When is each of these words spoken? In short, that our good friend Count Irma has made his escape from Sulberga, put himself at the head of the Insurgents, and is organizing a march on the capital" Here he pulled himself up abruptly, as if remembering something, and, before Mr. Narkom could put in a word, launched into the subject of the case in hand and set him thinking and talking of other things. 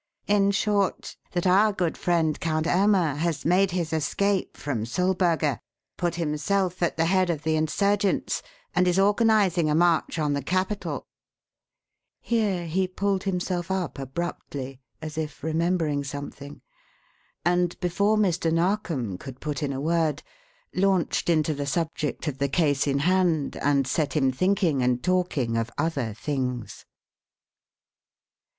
In 0.25 0.49
short, 0.49 1.15
that 1.33 1.45
our 1.45 1.71
good 1.71 1.95
friend 1.95 2.39
Count 2.39 2.65
Irma 2.65 3.17
has 3.17 3.45
made 3.45 3.69
his 3.69 3.93
escape 3.93 4.57
from 4.57 4.83
Sulberga, 4.83 5.59
put 5.95 6.15
himself 6.15 6.81
at 6.81 6.97
the 6.97 7.05
head 7.05 7.29
of 7.29 7.43
the 7.43 7.55
Insurgents, 7.55 8.41
and 8.73 8.87
is 8.87 8.97
organizing 8.97 9.69
a 9.69 9.75
march 9.75 10.17
on 10.17 10.33
the 10.33 10.41
capital" 10.41 11.05
Here 12.19 12.65
he 12.65 12.87
pulled 12.87 13.25
himself 13.25 13.69
up 13.69 13.99
abruptly, 13.99 14.81
as 15.03 15.19
if 15.19 15.43
remembering 15.43 16.03
something, 16.03 16.63
and, 17.45 17.79
before 17.79 18.17
Mr. 18.17 18.51
Narkom 18.51 19.19
could 19.19 19.39
put 19.39 19.61
in 19.61 19.71
a 19.71 19.79
word, 19.79 20.23
launched 20.73 21.29
into 21.29 21.53
the 21.53 21.67
subject 21.67 22.27
of 22.27 22.39
the 22.39 22.49
case 22.49 22.87
in 22.87 22.97
hand 23.05 23.55
and 23.57 23.85
set 23.85 24.13
him 24.13 24.31
thinking 24.31 24.81
and 24.81 25.03
talking 25.03 25.55
of 25.55 25.69
other 25.77 26.15
things. 26.15 26.87